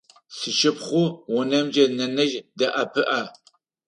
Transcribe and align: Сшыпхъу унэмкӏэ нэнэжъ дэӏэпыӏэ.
Сшыпхъу 0.37 1.03
унэмкӏэ 1.35 1.85
нэнэжъ 1.97 2.33
дэӏэпыӏэ. 2.59 3.21